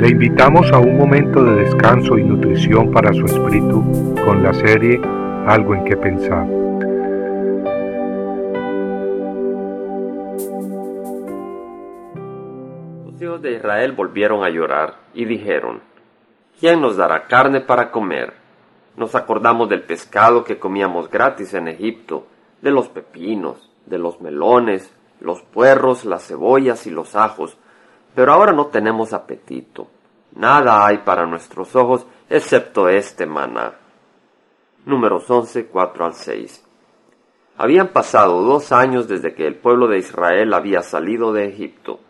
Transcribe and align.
Le 0.00 0.08
invitamos 0.08 0.72
a 0.72 0.78
un 0.78 0.96
momento 0.96 1.44
de 1.44 1.56
descanso 1.56 2.16
y 2.16 2.24
nutrición 2.24 2.90
para 2.90 3.12
su 3.12 3.26
espíritu 3.26 4.14
con 4.24 4.42
la 4.42 4.54
serie 4.54 4.98
Algo 5.46 5.74
en 5.74 5.84
que 5.84 5.94
pensar. 5.94 6.46
Los 13.04 13.20
hijos 13.20 13.42
de 13.42 13.52
Israel 13.56 13.92
volvieron 13.92 14.42
a 14.42 14.48
llorar 14.48 14.94
y 15.12 15.26
dijeron, 15.26 15.82
¿quién 16.58 16.80
nos 16.80 16.96
dará 16.96 17.26
carne 17.26 17.60
para 17.60 17.90
comer? 17.90 18.32
Nos 18.96 19.14
acordamos 19.14 19.68
del 19.68 19.82
pescado 19.82 20.44
que 20.44 20.58
comíamos 20.58 21.10
gratis 21.10 21.52
en 21.52 21.68
Egipto, 21.68 22.26
de 22.62 22.70
los 22.70 22.88
pepinos, 22.88 23.70
de 23.84 23.98
los 23.98 24.18
melones, 24.22 24.96
los 25.20 25.42
puerros, 25.42 26.06
las 26.06 26.26
cebollas 26.26 26.86
y 26.86 26.90
los 26.90 27.14
ajos, 27.14 27.58
pero 28.14 28.32
ahora 28.32 28.52
no 28.52 28.66
tenemos 28.66 29.12
apetito. 29.12 29.88
Nada 30.34 30.86
hay 30.86 30.98
para 30.98 31.26
nuestros 31.26 31.74
ojos 31.74 32.06
excepto 32.28 32.88
este 32.88 33.26
maná. 33.26 33.74
Números 34.86 35.28
11, 35.28 35.66
4 35.66 36.04
al 36.04 36.14
6. 36.14 36.66
Habían 37.58 37.88
pasado 37.88 38.42
dos 38.42 38.72
años 38.72 39.08
desde 39.08 39.34
que 39.34 39.46
el 39.46 39.56
pueblo 39.56 39.88
de 39.88 39.98
Israel 39.98 40.54
había 40.54 40.82
salido 40.82 41.32
de 41.32 41.46
Egipto. 41.48 42.00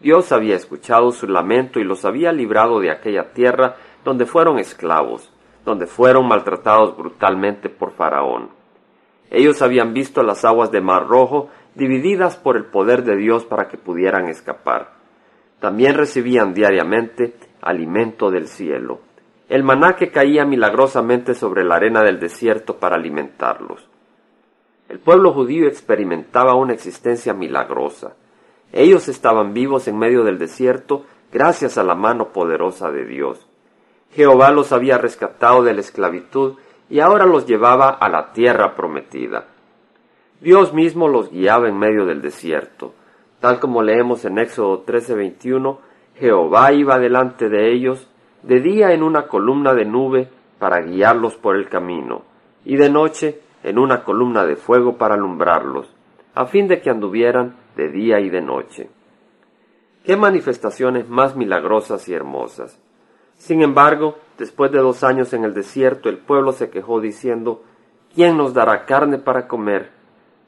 Dios 0.00 0.32
había 0.32 0.56
escuchado 0.56 1.10
su 1.10 1.26
lamento 1.26 1.80
y 1.80 1.84
los 1.84 2.04
había 2.04 2.32
librado 2.32 2.80
de 2.80 2.90
aquella 2.90 3.32
tierra 3.32 3.76
donde 4.04 4.24
fueron 4.24 4.58
esclavos, 4.58 5.32
donde 5.64 5.86
fueron 5.86 6.28
maltratados 6.28 6.96
brutalmente 6.96 7.68
por 7.68 7.92
Faraón. 7.92 8.50
Ellos 9.30 9.60
habían 9.60 9.92
visto 9.92 10.22
las 10.22 10.44
aguas 10.44 10.70
de 10.70 10.80
Mar 10.80 11.08
Rojo 11.08 11.50
divididas 11.74 12.36
por 12.36 12.56
el 12.56 12.66
poder 12.66 13.02
de 13.02 13.16
Dios 13.16 13.44
para 13.44 13.68
que 13.68 13.76
pudieran 13.76 14.28
escapar. 14.28 14.92
También 15.60 15.94
recibían 15.94 16.54
diariamente 16.54 17.34
alimento 17.66 18.30
del 18.30 18.48
cielo, 18.48 19.00
el 19.48 19.62
maná 19.62 19.96
que 19.96 20.10
caía 20.10 20.44
milagrosamente 20.44 21.34
sobre 21.34 21.64
la 21.64 21.76
arena 21.76 22.02
del 22.02 22.18
desierto 22.18 22.78
para 22.78 22.96
alimentarlos. 22.96 23.88
El 24.88 24.98
pueblo 25.00 25.32
judío 25.32 25.66
experimentaba 25.66 26.54
una 26.54 26.72
existencia 26.72 27.34
milagrosa. 27.34 28.14
Ellos 28.72 29.08
estaban 29.08 29.52
vivos 29.52 29.88
en 29.88 29.98
medio 29.98 30.22
del 30.24 30.38
desierto 30.38 31.04
gracias 31.32 31.76
a 31.76 31.84
la 31.84 31.94
mano 31.94 32.28
poderosa 32.28 32.90
de 32.90 33.04
Dios. 33.04 33.46
Jehová 34.12 34.50
los 34.52 34.72
había 34.72 34.98
rescatado 34.98 35.62
de 35.62 35.74
la 35.74 35.80
esclavitud 35.80 36.54
y 36.88 37.00
ahora 37.00 37.26
los 37.26 37.46
llevaba 37.46 37.90
a 37.90 38.08
la 38.08 38.32
tierra 38.32 38.74
prometida. 38.76 39.46
Dios 40.40 40.72
mismo 40.72 41.08
los 41.08 41.30
guiaba 41.30 41.68
en 41.68 41.78
medio 41.78 42.06
del 42.06 42.22
desierto. 42.22 42.94
Tal 43.40 43.58
como 43.58 43.82
leemos 43.82 44.24
en 44.24 44.38
Éxodo 44.38 44.84
13:21, 44.84 45.78
Jehová 46.18 46.72
iba 46.72 46.98
delante 46.98 47.48
de 47.48 47.72
ellos, 47.72 48.08
de 48.42 48.60
día 48.60 48.92
en 48.92 49.02
una 49.02 49.26
columna 49.26 49.74
de 49.74 49.84
nube 49.84 50.28
para 50.58 50.80
guiarlos 50.80 51.36
por 51.36 51.56
el 51.56 51.68
camino, 51.68 52.22
y 52.64 52.76
de 52.76 52.88
noche 52.88 53.40
en 53.62 53.78
una 53.78 54.02
columna 54.02 54.44
de 54.46 54.56
fuego 54.56 54.96
para 54.96 55.14
alumbrarlos, 55.14 55.94
a 56.34 56.46
fin 56.46 56.68
de 56.68 56.80
que 56.80 56.90
anduvieran 56.90 57.56
de 57.76 57.88
día 57.88 58.20
y 58.20 58.30
de 58.30 58.40
noche. 58.40 58.88
Qué 60.04 60.16
manifestaciones 60.16 61.08
más 61.08 61.36
milagrosas 61.36 62.08
y 62.08 62.14
hermosas. 62.14 62.80
Sin 63.36 63.60
embargo, 63.60 64.16
después 64.38 64.70
de 64.70 64.78
dos 64.78 65.02
años 65.04 65.32
en 65.32 65.44
el 65.44 65.52
desierto, 65.52 66.08
el 66.08 66.18
pueblo 66.18 66.52
se 66.52 66.70
quejó 66.70 67.00
diciendo, 67.00 67.62
¿quién 68.14 68.36
nos 68.36 68.54
dará 68.54 68.86
carne 68.86 69.18
para 69.18 69.46
comer? 69.48 69.90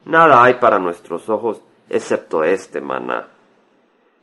Nada 0.05 0.43
hay 0.43 0.55
para 0.55 0.79
nuestros 0.79 1.29
ojos 1.29 1.61
excepto 1.89 2.43
este 2.43 2.81
maná. 2.81 3.27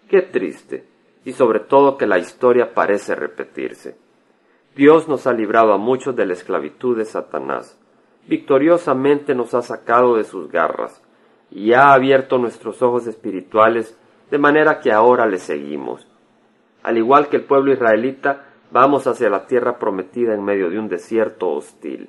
Qué 0.08 0.22
triste, 0.22 0.95
y 1.26 1.32
sobre 1.32 1.58
todo 1.58 1.98
que 1.98 2.06
la 2.06 2.18
historia 2.18 2.72
parece 2.72 3.16
repetirse. 3.16 3.96
Dios 4.76 5.08
nos 5.08 5.26
ha 5.26 5.32
librado 5.32 5.72
a 5.72 5.76
muchos 5.76 6.14
de 6.14 6.24
la 6.24 6.34
esclavitud 6.34 6.96
de 6.96 7.04
Satanás. 7.04 7.76
Victoriosamente 8.28 9.34
nos 9.34 9.52
ha 9.52 9.60
sacado 9.60 10.16
de 10.16 10.22
sus 10.22 10.48
garras, 10.48 11.02
y 11.50 11.72
ha 11.72 11.92
abierto 11.92 12.38
nuestros 12.38 12.80
ojos 12.80 13.08
espirituales 13.08 13.98
de 14.30 14.38
manera 14.38 14.78
que 14.78 14.92
ahora 14.92 15.26
le 15.26 15.38
seguimos. 15.38 16.06
Al 16.84 16.96
igual 16.96 17.28
que 17.28 17.38
el 17.38 17.44
pueblo 17.44 17.72
israelita, 17.72 18.44
vamos 18.70 19.08
hacia 19.08 19.28
la 19.28 19.46
tierra 19.46 19.80
prometida 19.80 20.32
en 20.32 20.44
medio 20.44 20.70
de 20.70 20.78
un 20.78 20.88
desierto 20.88 21.50
hostil. 21.50 22.08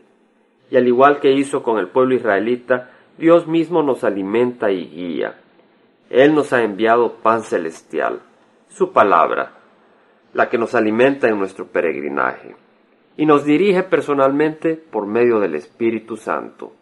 Y 0.70 0.78
al 0.78 0.88
igual 0.88 1.20
que 1.20 1.32
hizo 1.32 1.64
con 1.64 1.80
el 1.80 1.88
pueblo 1.88 2.14
israelita, 2.14 2.92
Dios 3.18 3.48
mismo 3.48 3.82
nos 3.82 4.04
alimenta 4.04 4.70
y 4.70 4.86
guía. 4.86 5.40
Él 6.12 6.36
nos 6.36 6.54
ha 6.54 6.62
enviado 6.62 7.16
pan 7.16 7.42
celestial, 7.42 8.22
su 8.70 8.92
palabra, 8.92 9.54
la 10.34 10.50
que 10.50 10.58
nos 10.58 10.76
alimenta 10.76 11.28
en 11.28 11.40
nuestro 11.40 11.68
peregrinaje, 11.68 12.56
y 13.16 13.26
nos 13.26 13.44
dirige 13.44 13.84
personalmente 13.84 14.76
por 14.76 15.08
medio 15.08 15.40
del 15.40 15.56
Espíritu 15.56 16.18
Santo. 16.18 16.74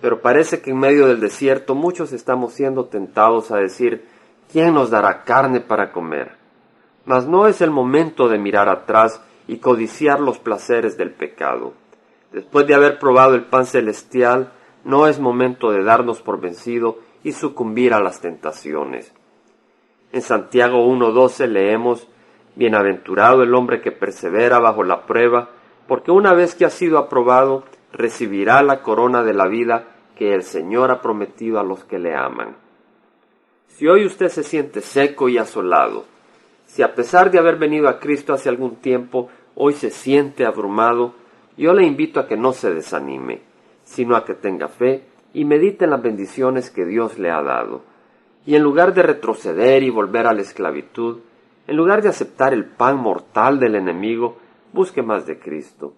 Pero 0.00 0.20
parece 0.20 0.60
que 0.60 0.70
en 0.70 0.78
medio 0.78 1.08
del 1.08 1.20
desierto 1.20 1.74
muchos 1.74 2.12
estamos 2.12 2.52
siendo 2.52 2.84
tentados 2.86 3.50
a 3.50 3.56
decir, 3.56 4.06
¿quién 4.52 4.74
nos 4.74 4.90
dará 4.90 5.24
carne 5.24 5.60
para 5.60 5.90
comer? 5.90 6.36
Mas 7.04 7.26
no 7.26 7.48
es 7.48 7.60
el 7.60 7.70
momento 7.70 8.28
de 8.28 8.38
mirar 8.38 8.68
atrás 8.68 9.20
y 9.48 9.58
codiciar 9.58 10.20
los 10.20 10.38
placeres 10.38 10.96
del 10.96 11.10
pecado. 11.10 11.72
Después 12.32 12.66
de 12.66 12.74
haber 12.74 12.98
probado 12.98 13.34
el 13.34 13.46
pan 13.46 13.66
celestial, 13.66 14.52
no 14.84 15.08
es 15.08 15.18
momento 15.18 15.70
de 15.70 15.82
darnos 15.82 16.22
por 16.22 16.40
vencido 16.40 16.98
y 17.24 17.32
sucumbir 17.32 17.94
a 17.94 18.00
las 18.00 18.20
tentaciones. 18.20 19.12
En 20.12 20.22
Santiago 20.22 20.86
1.12 20.86 21.46
leemos, 21.48 22.06
Bienaventurado 22.54 23.42
el 23.42 23.54
hombre 23.54 23.80
que 23.80 23.92
persevera 23.92 24.58
bajo 24.58 24.82
la 24.82 25.06
prueba, 25.06 25.50
porque 25.86 26.10
una 26.10 26.34
vez 26.34 26.54
que 26.54 26.64
ha 26.64 26.70
sido 26.70 26.98
aprobado, 26.98 27.64
recibirá 27.92 28.62
la 28.62 28.82
corona 28.82 29.22
de 29.22 29.32
la 29.32 29.46
vida 29.46 29.84
que 30.16 30.34
el 30.34 30.42
Señor 30.42 30.90
ha 30.90 31.00
prometido 31.00 31.60
a 31.60 31.62
los 31.62 31.84
que 31.84 31.98
le 31.98 32.16
aman. 32.16 32.56
Si 33.68 33.86
hoy 33.86 34.04
usted 34.04 34.28
se 34.28 34.42
siente 34.42 34.80
seco 34.80 35.28
y 35.28 35.38
asolado, 35.38 36.04
si 36.66 36.82
a 36.82 36.94
pesar 36.94 37.30
de 37.30 37.38
haber 37.38 37.56
venido 37.56 37.88
a 37.88 38.00
Cristo 38.00 38.32
hace 38.32 38.48
algún 38.48 38.76
tiempo, 38.76 39.28
hoy 39.54 39.74
se 39.74 39.90
siente 39.90 40.44
abrumado, 40.44 41.14
yo 41.56 41.72
le 41.72 41.86
invito 41.86 42.18
a 42.18 42.26
que 42.26 42.36
no 42.36 42.52
se 42.52 42.74
desanime 42.74 43.48
sino 43.88 44.16
a 44.16 44.24
que 44.24 44.34
tenga 44.34 44.68
fe 44.68 45.04
y 45.32 45.44
medite 45.46 45.84
en 45.86 45.90
las 45.92 46.02
bendiciones 46.02 46.70
que 46.70 46.84
Dios 46.84 47.18
le 47.18 47.30
ha 47.30 47.42
dado. 47.42 47.82
Y 48.46 48.54
en 48.54 48.62
lugar 48.62 48.94
de 48.94 49.02
retroceder 49.02 49.82
y 49.82 49.90
volver 49.90 50.26
a 50.26 50.32
la 50.32 50.42
esclavitud, 50.42 51.18
en 51.66 51.76
lugar 51.76 52.00
de 52.00 52.08
aceptar 52.08 52.54
el 52.54 52.64
pan 52.64 52.96
mortal 52.96 53.60
del 53.60 53.74
enemigo, 53.74 54.38
busque 54.72 55.02
más 55.02 55.26
de 55.26 55.38
Cristo. 55.38 55.92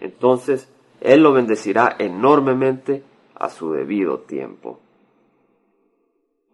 Entonces, 0.00 0.72
Él 1.00 1.22
lo 1.22 1.32
bendecirá 1.32 1.96
enormemente 1.98 3.02
a 3.34 3.50
su 3.50 3.72
debido 3.72 4.20
tiempo. 4.20 4.80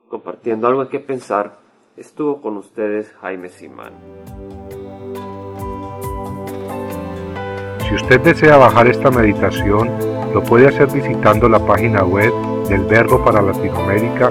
Compartiendo 0.09 0.67
algo 0.67 0.89
que 0.89 1.01
pensar, 1.01 1.59
estuvo 1.97 2.41
con 2.41 2.57
ustedes 2.57 3.13
Jaime 3.21 3.49
Simán. 3.49 3.93
Si 7.87 7.95
usted 7.95 8.21
desea 8.21 8.57
bajar 8.57 8.89
esta 8.89 9.11
meditación, 9.11 9.89
lo 10.35 10.43
puede 10.43 10.69
hacer 10.69 10.91
visitando 10.93 11.49
la 11.49 11.65
página 11.65 12.05
web 12.05 12.33
del 12.69 12.85
Verbo 12.87 13.25
para 13.25 13.41
Latinoamérica 13.41 14.31